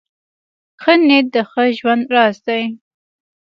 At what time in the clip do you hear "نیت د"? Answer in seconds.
1.07-1.37